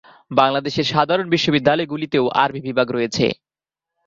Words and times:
বাংলাদেশের 0.31 0.85
সাধারণ 0.93 1.27
বিশ্ববিদ্যালয়গুলিতেও 1.29 2.25
আরবি 2.43 2.61
বিভাগ 2.67 2.87
রয়েছে। 2.91 3.25